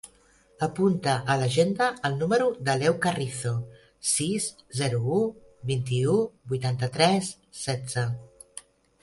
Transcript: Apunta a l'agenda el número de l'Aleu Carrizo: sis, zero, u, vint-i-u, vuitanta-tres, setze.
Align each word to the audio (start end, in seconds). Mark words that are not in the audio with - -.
Apunta 0.67 1.11
a 1.33 1.33
l'agenda 1.41 1.89
el 2.09 2.15
número 2.21 2.47
de 2.53 2.65
l'Aleu 2.69 2.95
Carrizo: 3.03 3.51
sis, 4.13 4.49
zero, 4.81 5.03
u, 5.17 5.19
vint-i-u, 5.75 6.17
vuitanta-tres, 6.55 7.31
setze. 7.67 8.09